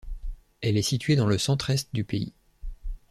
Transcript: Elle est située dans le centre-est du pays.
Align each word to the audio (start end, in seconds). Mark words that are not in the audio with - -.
Elle 0.61 0.77
est 0.77 0.81
située 0.81 1.15
dans 1.15 1.27
le 1.27 1.37
centre-est 1.37 1.93
du 1.93 2.03
pays. 2.03 2.33